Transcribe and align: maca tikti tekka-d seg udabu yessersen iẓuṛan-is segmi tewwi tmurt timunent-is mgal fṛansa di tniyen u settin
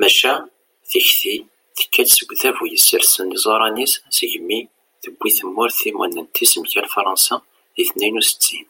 maca 0.00 0.34
tikti 0.90 1.34
tekka-d 1.76 2.08
seg 2.16 2.28
udabu 2.34 2.64
yessersen 2.68 3.28
iẓuṛan-is 3.36 3.92
segmi 4.16 4.58
tewwi 5.02 5.30
tmurt 5.38 5.76
timunent-is 5.80 6.52
mgal 6.62 6.86
fṛansa 6.94 7.34
di 7.74 7.82
tniyen 7.88 8.20
u 8.20 8.22
settin 8.28 8.66